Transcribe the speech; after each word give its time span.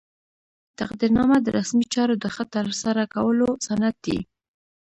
تقدیرنامه 0.79 1.37
د 1.41 1.47
رسمي 1.57 1.85
چارو 1.93 2.15
د 2.23 2.25
ښه 2.35 2.43
ترسره 2.55 3.03
کولو 3.15 3.49
سند 3.65 3.95
دی. 4.05 4.19